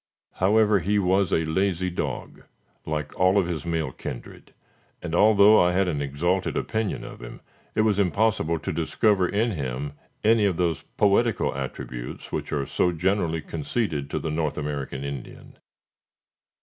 [0.37, 2.41] However, he was a lazy dog,
[2.87, 4.51] like all of his male kindred,
[4.99, 7.39] and, although I had an exalted opinion of him,
[7.75, 9.93] it was impossible to discover in him
[10.23, 15.59] any of those poetical attributes which are so generally conceded to the North American Indian.